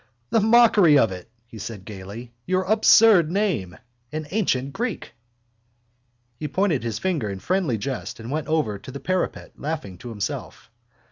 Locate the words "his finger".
6.81-7.29